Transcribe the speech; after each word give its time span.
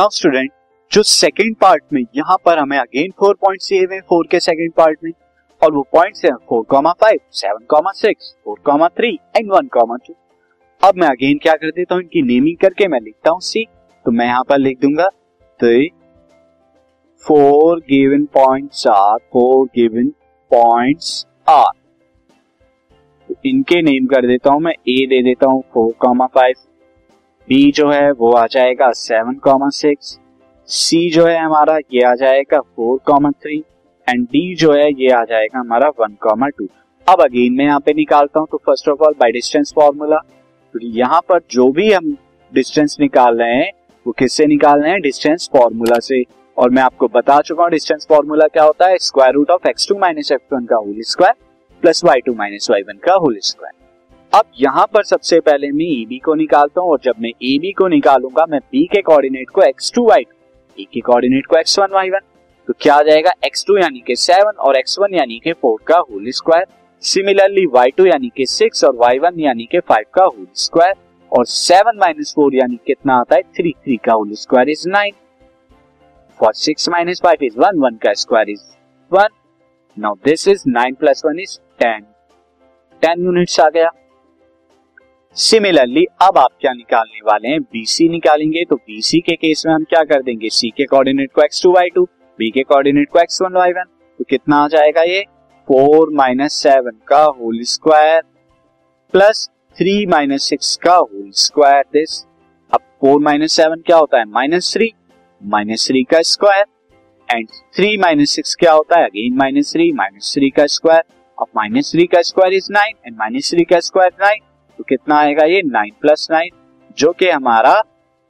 Now 0.00 0.08
student 0.10 0.50
जो 0.92 1.02
second 1.02 1.54
part 1.60 1.82
में, 1.92 2.02
यहाँ 2.16 2.36
पर 2.44 2.58
हमें 2.58 2.76
अगेन 2.78 3.10
फोर 3.20 3.34
पॉइंट 3.40 3.60
दिए 3.62 3.80
हुए 3.80 3.98
फोर 4.10 4.26
के 4.30 4.38
सेकंड 4.40 4.72
पार्ट 4.76 4.98
में। 5.04 5.10
और 5.62 5.72
वो 5.72 5.82
पॉइंट्स 5.92 6.24
हैं 6.24 6.32
four 6.48 6.62
comma 6.70 6.92
five 7.00 7.18
seven 7.40 7.64
comma 7.70 7.90
six 7.96 8.32
four 8.44 8.58
comma 8.66 8.88
three 8.90 9.10
and 9.36 9.50
one 9.52 9.66
comma 9.74 9.96
two 10.06 10.14
अब 10.82 11.00
मैं 11.00 11.08
अगेन 11.08 11.38
क्या 11.42 11.52
कर 11.54 11.70
देता 11.70 11.94
हूँ, 11.94 12.02
इनकी 12.02 12.22
नेमिंग 12.22 12.56
करके 12.56 12.88
मैं 12.88 13.00
लिखता 13.00 13.30
हूँ 13.30 13.40
सी 13.40 13.64
तो 14.04 14.12
मैं 14.12 14.26
यहाँ 14.26 14.44
पर 14.48 14.58
लिख 14.58 14.80
दूँगा 14.80 15.08
three 15.60 15.90
four 17.26 17.80
given 17.90 18.24
points 18.34 18.86
are 18.86 19.18
four 19.32 19.66
given 19.76 20.08
points 20.50 21.12
are 21.48 21.70
इनके 23.46 23.82
नेम 23.82 24.06
कर 24.14 24.26
देता 24.26 24.50
हूँ 24.50 24.60
मैं 24.62 24.74
ए 24.88 24.98
दे 25.08 25.22
देता 25.24 25.50
हूँ 25.50 25.62
फोर 25.74 25.92
कॉमा 26.00 26.26
फाइव 26.34 26.54
बी 27.48 27.70
जो 27.72 27.90
है 27.90 28.10
वो 28.12 28.32
आ 28.32 28.46
जाएगा 28.46 28.90
सेवन 28.92 29.34
कॉमन 29.42 29.70
सिक्स 29.74 30.18
सी 30.68 31.08
जो 31.10 31.26
है 31.26 31.38
हमारा 31.38 31.76
ये 31.92 32.04
आ 32.04 32.14
जाएगा 32.14 32.60
four 32.60 32.98
comma 33.06 33.32
three 33.32 33.58
and 34.06 34.24
D 34.26 34.54
जो 34.54 34.72
है 34.72 34.88
ये 34.92 35.10
आ 35.10 35.22
जाएगा 35.24 35.58
हमारा 35.58 35.88
वन 36.00 36.16
कॉमा 36.20 36.48
टू 36.48 36.68
अब 37.06 37.22
अगेन 37.22 37.52
मैं 37.52 37.64
यहाँ 37.64 37.80
पे 37.80 37.92
निकालता 37.92 38.40
हूँ 38.40 38.48
तो 38.50 38.56
first 38.66 38.88
of 38.88 39.02
all 39.02 39.14
by 39.20 39.32
distance 39.32 39.72
formula 39.76 40.16
तो 40.74 40.78
यहाँ 40.88 41.20
पर 41.28 41.40
जो 41.50 41.70
भी 41.72 41.90
हम 41.92 42.16
डिस्टेंस 42.52 42.96
निकाल 43.00 43.38
रहे 43.38 43.54
हैं, 43.54 43.70
वो 44.06 44.12
किससे 44.12 44.46
निकाल 44.46 44.80
रहे 44.82 44.92
हैं? 44.92 45.00
डिस्टेंस 45.00 45.48
फॉर्मूला 45.52 45.98
से. 45.98 46.22
और 46.56 46.70
मैं 46.70 46.82
आपको 46.82 47.08
बता 47.08 47.40
चुका 47.40 47.62
हूँ 47.62 47.70
डिस्टेंस 47.70 48.06
फॉर्मूला 48.08 48.46
क्या 48.46 48.64
होता 48.64 48.86
है? 48.86 48.98
Square 48.98 49.34
root 49.34 49.50
of 49.50 49.68
X 49.68 49.88
two 49.88 49.98
minus 49.98 50.32
X 50.32 50.52
one 50.52 50.64
का 50.64 50.76
whole 50.76 51.00
square 51.02 51.34
plus 51.82 52.04
Y 52.04 52.20
two 52.20 52.34
minus 52.34 52.70
Y 52.70 52.82
one 52.82 52.98
का 53.04 53.14
होल 53.14 53.38
स्क्वायर 53.42 53.79
अब 54.32 54.44
यहाँ 54.60 54.84
पर 54.94 55.04
सबसे 55.04 55.38
पहले 55.40 55.70
मैं 55.72 55.84
ए 55.84 56.04
बी 56.08 56.18
को 56.24 56.34
निकालता 56.34 56.80
हूँ 56.80 56.90
और 56.90 56.98
जब 57.04 57.14
मैं 57.20 57.30
ए 57.30 57.58
बी 57.60 57.72
को 57.78 57.86
निकालूँगा, 57.88 58.44
मैं 58.50 58.58
बी 58.60 58.84
के 58.92 59.00
कोऑर्डिनेट 59.02 59.48
को 59.54 59.62
X 59.62 59.92
two 59.94 60.06
Y 60.08 60.24
two 60.24 60.82
A 60.82 60.84
के 60.92 61.00
कोऑर्डिनेट 61.00 61.46
को 61.46 61.56
एक्स 61.58 61.78
वन 61.78 61.88
वाई 61.94 62.10
वन 62.10 62.20
तो 62.68 62.74
क्या 62.80 62.94
आ 62.94 63.02
जाएगा? 63.02 63.32
एक्स 63.46 63.64
टू 63.66 63.76
यानी 63.78 64.00
के 64.06 64.16
सेवन 64.16 64.62
और 64.66 64.76
एक्स 64.78 64.98
वन 65.00 65.14
यानी 65.14 65.38
के 65.44 65.52
फोर 65.52 65.78
का 65.86 65.96
whole 66.10 66.30
square 66.30 66.66
similarly 67.02 67.66
Y 67.74 67.90
two 67.96 68.06
यानी 68.06 68.28
के 68.36 68.46
सिक्स 68.46 68.84
और 68.84 68.94
वाई 68.96 69.18
वन 69.18 69.40
यानी 69.40 69.64
के 69.72 69.80
फाइव 69.80 70.04
का 70.14 70.24
होल 70.24 70.46
स्क्वायर 70.64 70.94
और 71.32 71.46
सेवन 71.46 71.98
माइनस 72.00 72.32
फोर 72.36 72.54
यानी 72.54 72.78
कितना 72.86 73.18
आता 73.20 73.36
है? 73.36 73.42
थ्री 73.42 73.72
थ्री 73.84 73.96
का 74.04 74.12
whole 74.12 74.32
square 74.34 74.70
is 74.70 74.88
nine 74.88 75.14
for 76.40 76.52
six 76.56 76.88
minus 76.88 77.20
five 77.24 77.44
is 77.44 77.58
one 77.58 77.78
one 77.84 77.96
का 78.02 78.12
square 78.22 78.50
is 78.50 78.62
one 79.12 79.28
now 79.96 80.14
this 80.24 80.48
is 80.48 80.62
nine 80.68 80.94
plus 81.00 81.22
one 81.26 81.40
is 81.40 81.58
ten 81.80 82.06
ten 83.02 83.24
units 83.24 83.60
आ 83.60 83.68
गया। 83.68 83.90
Similarly 85.36 86.04
अब 86.22 86.38
आप 86.38 86.50
क्या 86.60 86.72
निकालने 86.72 87.20
वाले 87.26 87.48
हैं? 87.48 87.60
बीसी 87.62 88.08
निकालेंगे 88.08 88.64
तो 88.70 88.76
बीसी 88.76 89.18
के 89.20 89.34
केस 89.34 89.62
में 89.66 89.72
हम 89.74 89.84
क्या 89.84 90.02
कर 90.04 90.22
देंगे? 90.22 90.48
सी 90.48 90.68
के 90.70 90.84
कोऑर्डिनेट 90.84 91.30
को 91.32 91.42
X 91.42 91.62
two 91.62 91.70
Y 91.72 91.88
two 91.88 92.02
B 92.38 92.50
के 92.50 92.62
कोऑर्डिनेट 92.62 93.08
को 93.10 93.18
एक्स 93.18 93.40
वन 93.42 93.52
वाई 93.52 93.72
वन 93.72 93.84
तो 94.18 94.24
कितना 94.30 94.56
आ 94.56 94.66
जाएगा 94.68 95.02
ये? 95.02 95.20
फोर 95.68 96.10
माइनस 96.14 96.54
सेवन 96.62 96.98
का 97.08 97.22
whole 97.22 97.62
square 97.62 98.20
plus 99.14 99.48
three 99.78 100.04
minus 100.06 100.48
six 100.48 100.76
का 100.82 100.96
होल 100.96 101.30
स्क्वायर 101.36 101.84
दिस 101.92 102.20
अब 102.72 102.80
फोर 103.00 103.20
माइनस 103.22 103.52
सेवन 103.52 103.82
क्या 103.86 103.96
होता 103.96 104.18
है? 104.18 104.24
माइनस 104.24 104.72
थ्री 104.74 104.92
माइनस 105.42 105.86
थ्री 105.88 106.02
का 106.02 106.22
square 106.32 106.64
and 107.28 107.48
three 107.76 107.96
minus 107.96 108.34
six 108.34 108.54
क्या 108.54 108.72
होता 108.72 109.00
है? 109.00 109.06
Again 109.06 109.38
minus 109.38 109.72
three 109.72 109.90
minus 109.92 110.34
three 110.34 110.50
का 110.50 110.66
स्क्वायर 110.76 111.02
अब 111.38 111.46
माइनस 111.56 111.92
थ्री 111.92 112.06
का 112.06 112.22
square 112.22 112.54
is 112.54 112.72
nine 112.72 112.94
and 113.06 113.16
minus 113.16 113.50
three 113.50 113.64
का 113.64 113.80
स्क्वायर 113.80 114.12
नाइन 114.22 114.40
तो 114.80 114.84
कितना 114.88 115.16
आएगा 115.16 115.44
ये 115.44 115.60
नाइन 115.62 115.90
प्लस 116.00 116.26
नाइन, 116.30 116.50
जो 116.98 117.10
कि 117.12 117.28
हमारा 117.28 117.72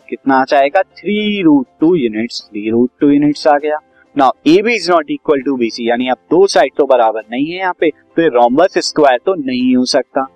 कितना 0.08 0.36
आ 0.36 0.44
जाएगा? 0.44 0.80
Three 0.82 1.42
root 1.42 1.66
two 1.80 1.94
units, 1.96 2.40
three 2.42 2.70
root 2.70 2.90
two 3.00 3.10
units 3.10 3.46
आ 3.46 3.56
गया। 3.56 3.76
Now 4.16 4.32
A 4.48 4.56
B 4.62 4.74
is 4.74 4.90
not 4.92 5.10
equal 5.10 5.42
to 5.42 5.56
B 5.56 5.68
C 5.70 5.88
यानी 5.88 6.08
अब 6.08 6.16
दो 6.30 6.46
साइड 6.46 6.72
तो 6.76 6.86
बराबर 6.86 7.22
नहीं 7.30 7.46
है 7.46 7.58
यहाँ 7.58 7.74
पे 7.80 7.90
तो 7.90 8.26
रोमबस 8.34 8.78
स्क्वायर 8.80 9.18
तो 9.26 9.34
नहीं 9.36 9.76
हो 9.76 9.84
सकता। 9.84 10.26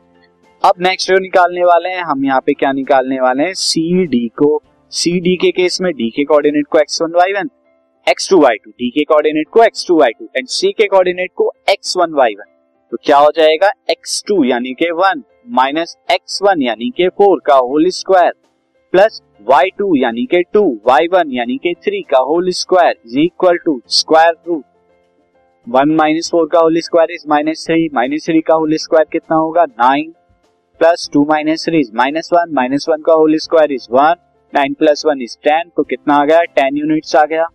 अब 0.62 0.82
नेक्स्ट 0.82 1.10
जो 1.10 1.18
निकालने 1.18 1.64
वाले 1.64 1.88
हैं, 1.88 2.02
हम 2.02 2.24
यहाँ 2.24 2.40
पे 2.46 2.52
क्या 2.52 2.72
निकालने 2.74 3.20
वाले 3.20 3.42
हैं? 3.42 3.54
सी 3.54 4.06
डी 4.06 4.26
को 4.36 4.62
सी 4.92 5.18
डी 5.20 5.36
के 5.36 5.50
केस 5.52 5.80
में 5.82 5.92
डी 5.92 6.10
के 6.10 6.24
कोऑर्डिनेट 6.24 6.66
को 6.66 6.78
X 6.78 7.02
one 7.02 7.18
Y 7.18 7.32
one 7.32 7.50
X 8.06 8.30
two 8.30 8.40
Y 8.40 8.56
two 8.56 8.70
D 8.70 8.90
के 8.90 9.04
कोऑर्डिनेट 9.04 9.48
को 9.48 9.64
X 9.64 9.86
two 9.88 9.98
Y 10.00 10.12
two 10.12 10.28
and 10.36 10.46
C 10.48 10.72
के 10.72 10.86
कोऑर्डिनेट 10.86 11.30
को 11.36 11.52
एक्स 11.70 11.96
वन 11.96 12.14
वाई 12.14 12.34
वन 12.34 12.52
तो 12.94 12.98
क्या 13.04 13.16
हो 13.18 13.30
जाएगा? 13.36 13.68
एक्स 13.90 14.22
टू 14.26 14.34
यानी 14.44 14.72
के 14.72 14.90
वन 14.92 15.22
माइनस 15.50 15.96
एक्स 16.12 16.38
वन 16.42 16.60
यानी 16.62 16.90
के 16.90 17.08
फोर 17.08 17.40
का 17.46 17.54
whole 17.54 17.88
square 17.90 18.32
plus 18.92 19.20
Y 19.48 19.70
two 19.78 19.94
यानी 19.96 20.24
के 20.26 20.42
टू 20.42 20.62
वाई 20.86 21.06
वन 21.12 21.32
यानी 21.32 21.56
के 21.56 21.72
थ्री 21.74 22.02
का 22.02 22.18
whole 22.18 22.50
square 22.50 22.96
is 23.06 23.18
equal 23.18 23.56
to 23.64 23.80
square 23.88 24.34
root 24.48 24.64
one 25.66 25.94
minus 25.94 26.28
four 26.32 26.46
का 26.52 26.60
whole 26.60 26.80
square 26.80 27.10
is 27.10 27.24
minus 27.28 27.64
three 27.66 27.88
minus 27.94 28.26
three 28.26 28.40
का 28.40 28.54
होल 28.54 28.76
स्क्वायर 28.76 29.08
कितना 29.12 29.36
होगा? 29.36 29.64
Nine 29.64 30.14
plus 30.80 31.08
two 31.12 31.24
minus 31.30 31.64
three 31.64 31.80
is 31.80 31.90
minus 31.94 32.30
one 32.34 32.54
minus 32.54 32.86
one 32.88 33.02
का 33.02 33.14
whole 33.14 33.36
square 33.38 33.72
is 33.72 33.88
one 33.92 34.14
nine 34.52 34.74
plus 34.74 35.02
one 35.06 35.22
is 35.22 35.36
ten 35.44 35.70
तो 35.76 35.82
कितना 35.82 36.14
आ 36.14 36.24
गया? 36.24 36.42
Ten 36.42 36.76
units 36.76 37.16
आ 37.16 37.24
गया। 37.24 37.48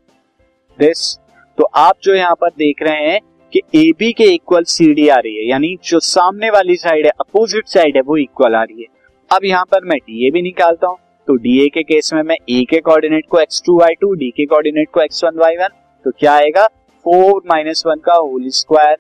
दिस 0.80 1.18
तो 1.58 1.70
आप 1.78 1.96
जो 2.04 2.16
यहाँ 2.16 2.36
पर 2.42 2.50
देख 2.58 2.84
रहे 2.84 3.10
हैं 3.10 3.20
कि 3.54 3.62
ए 3.76 3.92
बी 4.00 4.12
के 4.14 4.24
इक्वल 4.34 4.64
सी 4.66 4.94
डी 4.94 5.08
आ 5.08 5.18
रही 5.18 5.36
है। 5.36 5.50
यानी 5.50 5.76
जो 5.84 6.00
सामने 6.02 6.50
वाली 6.50 6.76
साइड 6.78 7.06
है 7.06 7.12
अपोजिट 7.20 7.68
साइड 7.68 7.96
है, 7.96 8.02
वो 8.02 8.18
इक्वल 8.18 8.56
आ 8.56 8.64
रही 8.64 8.82
है। 8.82 8.88
अब 9.32 9.46
यहाँ 9.46 9.66
पर 9.72 9.86
मैं 9.86 9.98
डी 10.00 10.28
ए 10.28 10.32
भी 10.32 10.42
निकालता 10.42 10.88
हूँ। 10.88 10.98
तो 11.28 11.36
डी 11.36 11.58
ए 11.64 11.68
के 11.70 11.84
केस 11.84 12.14
में 12.14 12.22
मैं 12.24 12.36
ए 12.50 12.64
के 12.70 12.80
कोऑर्डिनेट 12.80 13.26
को 13.30 13.40
X 13.40 13.62
two 13.66 13.80
Y 13.80 13.94
two 14.02 14.14
D 14.14 14.30
के 14.32 14.46
कोऑर्डिनेट 14.46 14.90
को 14.94 15.02
एक्स 15.02 15.24
वन 15.24 15.40
वाई 15.40 15.56
वन 15.56 15.76
तो 16.06 16.12
क्या 16.12 16.34
आएगा? 16.34 16.66
फोर 17.06 17.42
माइनस 17.50 17.84
वन 17.88 18.00
का 18.06 18.14
whole 18.14 18.48
square 18.52 18.96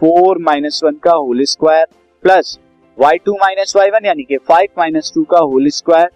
four 0.00 0.38
minus 0.42 0.80
one 0.84 0.94
का 1.02 1.12
whole 1.12 1.42
square 1.44 1.86
plus 2.24 2.58
Y 2.98 3.18
two 3.24 3.32
minus 3.34 3.72
Y 3.76 3.90
one 3.90 4.06
यानी 4.06 4.22
कि 4.22 4.36
फाइव 4.48 4.68
माइनस 4.78 5.12
टू 5.14 5.22
का 5.24 5.38
whole 5.40 5.68
square 5.70 6.08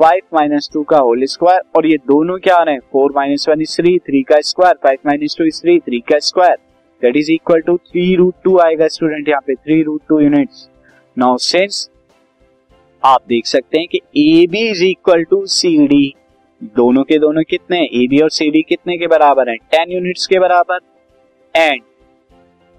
five 0.00 0.22
minus 0.34 0.68
two 0.72 0.82
का 0.82 0.98
होल 0.98 1.24
स्क्वायर 1.26 1.60
और 1.76 1.86
ये 1.86 1.96
दोनों 2.08 2.38
क्या 2.38 2.56
आ 2.56 2.62
रहे 2.62 2.74
हैं? 2.74 2.80
Four 2.92 3.12
minus 3.16 3.48
one 3.48 3.60
is 3.62 3.76
three 3.76 3.98
three 3.98 4.22
का 4.22 4.40
square 4.44 4.74
five 4.82 4.98
minus 5.06 5.36
two 5.38 5.44
is 5.44 5.60
three 5.62 5.78
three 5.78 6.00
का 6.10 6.18
square 6.20 6.56
that 7.02 7.16
is 7.16 7.32
equal 7.32 7.60
to 7.60 7.76
three 7.76 8.14
root 8.16 8.34
two 8.44 8.58
आएगा 8.58 8.88
स्टूडेंट 8.88 9.28
यहाँ 9.28 9.40
पे 9.46 9.54
three 9.54 9.82
root 9.82 10.00
two 10.08 10.20
units 10.20 10.68
now 11.16 11.36
since 11.40 11.88
आप 13.02 13.22
देख 13.28 13.46
सकते 13.46 13.78
हैं 13.78 13.86
कि 13.88 14.00
A 14.18 14.46
B 14.46 14.68
is 14.70 14.84
equal 14.84 15.24
to 15.24 15.44
C 15.48 15.76
D 15.86 16.14
दोनों 16.76 17.02
के 17.04 17.18
दोनों 17.18 17.42
कितने 17.50 17.78
ए 17.78 18.06
बी 18.08 18.18
और 18.20 18.30
सी 18.30 18.50
डी 18.50 18.62
कितने 18.62 18.96
के 18.98 19.06
बराबर 19.06 19.48
हैं? 19.48 19.56
टेन 19.70 19.92
यूनिट्स 19.92 20.26
के 20.26 20.38
बराबर. 20.38 20.78
एंड 21.54 21.82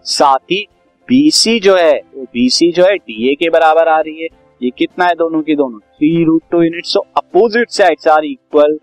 साथ 0.05 0.51
ही 0.51 0.65
बीसी 1.09 1.59
जो 1.59 1.75
है, 1.75 1.93
वो 2.15 2.23
बीसी 2.23 2.71
जो 2.71 2.83
है 2.85 2.95
डी 2.97 3.31
ए 3.31 3.33
के 3.35 3.49
बराबर 3.49 3.88
आ 3.88 3.99
रही 3.99 4.21
है. 4.21 4.27
ये 4.61 4.69
कितना 4.77 5.05
है 5.05 5.15
दोनों 5.15 5.41
के 5.41 5.55
दोनों? 5.55 5.79
Three 5.79 6.23
root 6.23 6.43
two 6.51 6.61
unit 6.61 6.85
so 6.85 6.99
opposite 7.17 7.69
sides 7.69 8.07
are 8.07 8.25
equal 8.25 8.77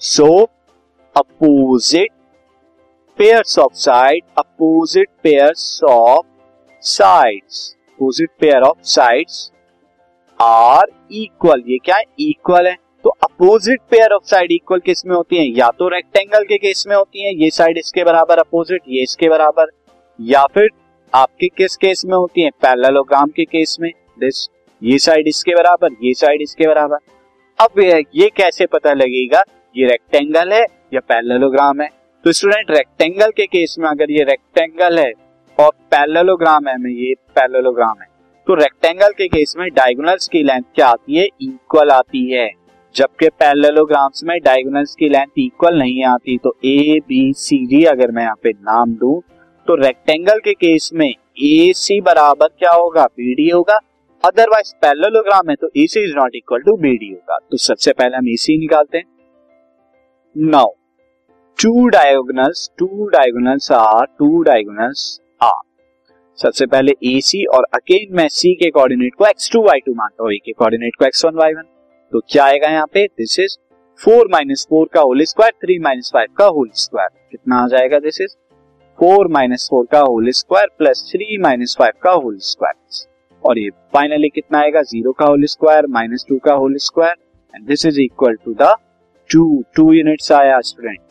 so 0.00 0.28
opposite 1.16 2.10
pairs 3.18 3.58
of 3.58 3.72
side 3.74 4.22
opposite 4.38 5.08
pairs 5.22 5.80
of 5.84 6.26
sides 6.82 7.74
opposite 7.88 8.30
pair 8.40 8.62
of 8.62 8.76
sides 8.86 9.50
are 10.40 10.86
equal 11.12 11.62
ये 11.68 11.78
क्या 11.84 11.96
है 11.96 12.04
इक्वल 12.20 12.66
है? 12.66 12.76
तो 13.04 13.10
opposite 13.10 13.80
pair 13.90 14.12
of 14.12 14.24
side 14.24 14.52
equal 14.52 14.80
किसमें 14.80 15.14
होती 15.16 15.36
है? 15.36 15.46
या 15.58 15.70
तो 15.78 15.88
रेक्टेंगल 15.88 16.44
के 16.44 16.58
केस 16.58 16.84
में 16.88 16.96
होती 16.96 17.24
है, 17.24 17.34
ये 17.34 17.50
साइड 17.50 17.78
इसके 17.78 18.04
बराबर 18.04 18.38
अपोजिट 18.38 18.82
ये 18.88 19.02
इसके 19.02 19.28
बराबर, 19.28 19.70
या 20.18 20.44
फिर 20.54 20.70
आपके 21.12 21.48
किस 21.48 21.76
केस 21.76 22.02
में 22.06 22.16
होती 22.16 22.42
है? 22.42 22.50
पैरेललोग्राम 22.62 23.30
के 23.36 23.44
केस 23.46 23.76
में 23.80 23.90
दिस 24.20 24.48
ये 24.82 24.98
साइड 25.00 25.28
इसके 25.28 25.54
बराबर, 25.54 25.96
ये 26.02 26.14
साइड 26.14 26.42
इसके 26.42 26.68
बराबर। 26.68 26.98
अब 27.58 27.80
ये 28.14 28.30
कैसे 28.36 28.66
पता 28.68 28.92
लगेगा? 28.94 29.42
ये 29.76 29.86
रेक्टेंगल 29.86 30.52
है 30.52 30.66
या 30.94 31.00
पैरेललोग्राम 31.00 31.80
है? 31.80 31.96
तो 32.24 32.32
स्टूडेंट 32.32 32.70
रेक्टेंगल 32.70 33.30
के 33.30 33.44
केस 33.46 33.74
में 33.78 33.88
अगर 33.88 34.10
ये 34.10 34.22
रेक्टेंगल 34.24 34.98
है, 34.98 35.12
और 35.58 35.70
पैरेललोग्राम 35.90 36.66
है 36.68 36.76
में 36.78 36.90
ये 36.92 37.14
पैरेललोग्राम 37.36 38.00
है 38.00 38.06
तो 38.46 38.54
रेक्टेंगल 38.54 39.12
के 39.18 39.26
केस 39.28 39.54
में 39.58 39.68
डायगोनल्स 39.70 40.28
की 40.28 40.42
लेंथ 40.42 40.62
क्या 40.74 40.86
आती 40.88 41.16
है? 41.16 41.24
इक्वल 41.42 41.90
आती 41.90 42.24
है। 42.30 42.48
जबकि 42.94 43.28
पैरेललोग्राम्स 43.30 44.22
में 44.24 44.36
डायगोनल्स 44.40 44.94
की 44.94 45.08
लेंथ 45.08 45.38
इक्वल 45.38 45.78
नहीं 45.78 46.04
आती 46.06 46.36
तो 46.38 46.54
ए 46.64 46.98
बी 47.08 47.32
सी 47.36 47.58
डी 47.66 47.82
अगर 47.86 48.10
मैं 48.10 48.22
यहाँ 48.22 48.38
पे 48.42 48.50
नाम 48.50 48.94
दूँ 48.94 49.20
तो 49.68 49.74
रेक्टेंगल 49.76 50.38
के 50.38 50.52
केस 50.54 50.90
में 50.94 51.08
ए 51.08 51.72
सी 51.76 52.00
बराबर 52.00 52.48
क्या 52.48 52.72
होगा? 52.72 53.04
बी 53.06 53.34
डी 53.34 53.48
होगा। 53.50 53.78
अदरवाइज़ 54.24 54.72
पैरेललोग्राम 54.82 55.50
है 55.50 55.56
तो 55.56 55.70
A 55.76 55.86
C 55.86 56.04
is 56.04 56.16
not 56.16 56.36
equal 56.36 56.62
to 56.62 56.76
B 56.78 56.96
D 56.96 57.10
होगा। 57.10 57.38
तो 57.40 57.56
सबसे 57.58 57.92
पहले 57.92 58.16
हम 58.16 58.28
ए 58.28 58.36
सी 58.38 58.58
निकालते 58.58 58.98
हैं। 58.98 59.04
Now 60.36 60.72
two 61.58 61.86
diagonals 61.88 62.68
two 62.78 63.06
diagonals 63.08 63.70
are 63.72 64.04
two 64.18 64.26
diagonals 64.42 65.00
are 65.42 65.62
सबसे 66.38 66.66
पहले 66.66 66.92
ए 67.04 67.20
सी 67.20 67.44
और 67.54 67.64
अगेन 67.74 68.14
मैं 68.16 68.26
सी 68.28 68.52
के 68.54 68.68
कोऑर्डिनेट 68.70 69.14
को 69.14 69.26
एक्स 69.26 69.50
टू 69.52 69.62
वाई 69.62 69.80
टू 69.86 69.94
मानता 69.94 70.22
हूँ। 70.22 70.32
ए 70.32 70.36
के 70.44 70.52
कोऑर्डिनेट 70.52 70.96
को 70.98 71.04
एक्स 71.04 71.24
वन 71.24 71.34
वाई 71.36 71.54
वन 71.54 71.62
तो 72.12 72.20
क्या 72.30 72.44
आएगा 72.44 72.70
यहाँ 72.70 72.86
पे? 72.92 73.04
This 73.06 73.38
is 73.40 73.56
four 74.00 74.28
minus 74.32 74.66
four 74.70 74.88
का 74.94 75.00
whole 75.00 75.24
square 75.24 75.52
three 75.64 75.78
minus 75.78 76.10
five 76.14 76.28
का 76.38 76.44
होल 76.58 76.68
स्क्वायर 76.74 77.08
कितना 77.30 77.62
आ 77.62 77.66
जाएगा 77.68 77.98
this 77.98 78.20
is 78.20 78.36
four 78.98 79.28
minus 79.38 79.66
four 79.70 79.86
का 79.92 80.00
whole 80.00 80.30
square 80.42 80.68
plus 80.78 81.04
three 81.10 81.38
minus 81.42 81.76
five 81.78 81.98
का 82.02 82.12
होल 82.12 82.38
स्क्वायर 82.52 83.06
और 83.42 83.58
ये 83.58 83.70
फाइनली 83.94 84.28
कितना 84.28 84.60
आएगा? 84.60 84.82
ज़ीरो 84.84 85.12
का 85.12 85.26
होल 85.26 85.44
स्क्वायर 85.56 85.86
माइनस 85.98 86.24
टू 86.28 86.38
का 86.44 86.54
whole 86.54 86.76
square 86.86 87.16
and 87.54 87.66
this 87.68 87.86
is 87.86 88.00
equal 88.00 88.38
to 88.44 88.54
the 88.62 88.72
two 89.30 89.62
two 89.76 89.92
units 89.92 90.32
आया 90.32 90.60
स्टूडेंट 90.70 91.07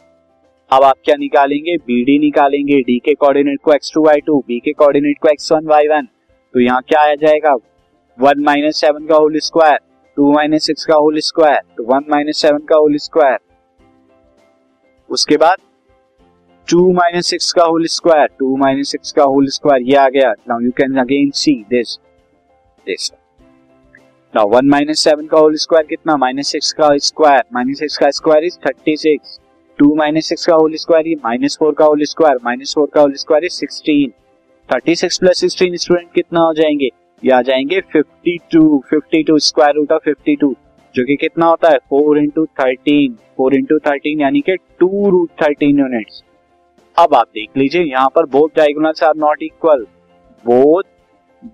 अब 0.71 0.83
आप 0.83 0.95
क्या 1.05 1.15
निकालेंगे? 1.15 1.75
बी 1.77 2.03
डी 2.05 2.17
निकालेंगे 2.19 2.79
डी 2.83 2.97
के 2.99 3.13
कोऑर्डिनेट 3.13 3.59
को 3.63 3.73
X 3.73 3.91
two 3.93 4.01
Y 4.05 4.21
two 4.25 4.39
B 4.47 4.59
के 4.59 4.71
कोऑर्डिनेट 4.71 5.17
को 5.21 5.29
एक्स 5.29 5.51
वन 5.51 5.67
वाई 5.67 5.87
वन 5.87 6.07
तो 6.53 6.59
यहाँ 6.59 6.81
क्या 6.87 7.01
आ 7.01 7.13
जाएगा? 7.21 7.53
वन 8.17 8.43
माइनस 8.45 8.81
सेवन 8.81 9.05
का 9.07 9.15
whole 9.15 9.37
square 9.43 9.77
two 10.17 10.31
minus 10.33 10.65
six 10.67 10.85
का 10.85 10.95
होल 10.95 11.19
स्क्वायर 11.19 11.61
तो 11.77 11.83
वन 11.93 12.05
माइनस 12.09 12.41
सेवन 12.41 12.59
का 12.69 12.77
होल 12.77 12.97
स्क्वायर 12.97 13.37
उसके 15.09 15.37
बाद 15.37 15.57
टू 16.67 16.91
माइनस 16.93 17.27
सिक्स 17.29 17.51
का 17.53 17.63
whole 17.63 17.85
square 17.95 18.27
two 18.39 18.55
minus 18.57 18.91
six 18.91 19.11
का 19.11 19.23
होल 19.23 19.47
स्क्वायर 19.49 19.89
ये 19.89 19.95
आ 19.95 20.07
गया। 20.09 20.31
Now 20.49 20.59
you 20.59 20.71
can 20.77 20.97
again 20.99 21.31
see 21.35 21.55
this 21.69 21.97
this 22.87 23.11
now 24.33 24.49
one 24.49 24.69
minus 24.69 25.03
seven 25.03 25.27
का 25.27 25.37
होल 25.37 25.55
स्क्वायर 25.57 25.85
कितना? 25.87 26.17
माइनस 26.17 26.51
सिक्स 26.51 26.71
का 26.73 26.95
स्क्वायर 27.09 27.43
माइनस 27.53 27.79
सिक्स 27.79 27.97
का 27.97 28.11
square 28.11 28.43
is 28.43 28.57
thirty 28.67 28.97
six 28.97 29.39
two 29.79 29.93
minus 29.95 30.27
six 30.29 30.45
का 30.45 30.55
whole 30.55 30.75
square 30.75 31.07
ये 31.07 31.15
माइनस 31.23 31.57
फोर 31.59 31.73
का 31.79 31.85
होल 31.85 32.03
स्क्वायर, 32.03 32.37
माइनस 32.45 32.73
फोर 32.75 32.87
का 32.93 33.01
whole 33.01 33.13
square 33.15 33.43
is 33.45 33.53
sixteen. 33.53 34.11
Thirty 34.69 34.95
six 34.95 35.17
plus 35.17 35.39
sixteen 35.39 35.75
student 35.77 36.07
कितना 36.13 36.39
हो 36.41 36.53
जाएँगे? 36.53 36.89
ये 37.23 37.31
आ 37.31 37.41
जाएँगे 37.41 37.81
fifty 37.91 38.37
two 38.51 38.81
fifty 38.89 39.21
two 39.23 39.37
square 39.39 39.75
root 39.75 39.91
of 39.91 40.01
fifty 40.05 40.35
two 40.35 40.53
जो 40.95 41.05
कि 41.05 41.15
कितना 41.15 41.45
होता 41.45 41.69
है? 41.69 41.77
Four 41.89 42.17
into 42.19 42.45
thirteen 42.61 43.13
four 43.37 43.55
into 43.55 43.77
thirteen 43.87 44.21
यानी 44.21 44.41
कि 44.41 44.55
टू 44.79 45.09
रूट 45.09 45.29
थर्टीन 45.41 45.79
यूनिट 45.79 46.21
अब 46.97 47.13
आप 47.15 47.27
देख 47.27 47.57
लीजिए, 47.57 47.83
यहाँ 47.83 48.09
पर 48.15 48.25
both 48.27 48.49
diagonals 48.57 49.03
are 49.03 49.15
not 49.17 49.43
equal 49.43 49.85
both 50.45 50.83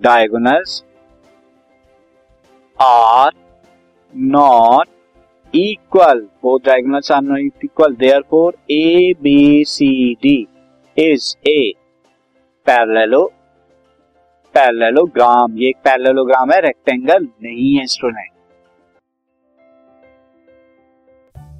diagonals 0.03 0.83
are 2.79 3.31
not 4.13 4.87
equal 5.53 6.27
both 6.41 6.63
diagonals 6.63 7.09
are 7.11 7.21
not 7.21 7.39
equal. 7.63 7.95
Therefore, 7.95 8.53
a, 8.69 9.13
b, 9.13 9.63
c, 9.63 10.17
d 10.23 10.47
is 10.97 11.37
a 11.47 11.73
parallelo 12.67 13.27
parallelogram 14.55 15.57
ये 15.57 15.69
एक 15.69 15.75
पैरेललोग्राम 15.75 16.51
है 16.51 16.59
रेक्टेंगल 16.61 17.27
नहीं 17.43 17.75
है 17.75 17.85
student 17.85 18.31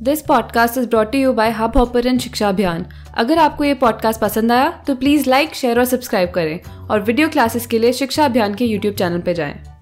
this 0.04 0.22
podcast 0.22 0.78
is 0.78 0.90
brought 0.90 1.16
you 1.16 1.34
by 1.34 1.52
Hubhopper 1.78 2.18
Shiksha 2.18 2.50
Abhiyan 2.50 2.86
अगर 3.18 3.38
आपको 3.38 3.64
ये 3.64 3.74
podcast 3.74 4.22
पसंद 4.22 4.52
आया 4.52 4.84
तो 4.88 4.96
प्लीज़ 4.96 5.30
लाइक 5.30 5.56
शेयर 5.56 5.80
और 5.80 5.86
सब्सक्राइब 5.86 6.32
करें 6.32 6.88
और 6.90 7.02
वीडियो 7.02 7.30
क्लासेस 7.30 7.66
के 7.66 7.80
लिए 7.80 7.94
शिक्षा 7.94 8.26
अभियान 8.26 8.56
के 8.56 8.66
यूट्यूब 8.66 8.96
चैनल 8.96 9.22
पर 9.22 9.34
जाएँ। 9.34 9.73